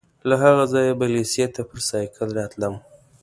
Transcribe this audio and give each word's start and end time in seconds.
له 0.27 0.35
هغه 0.43 0.63
ځایه 0.73 0.93
به 0.99 1.05
لېسې 1.15 1.45
ته 1.55 1.61
پر 1.69 1.79
سایکل 1.89 2.27
راتلم. 2.39 2.73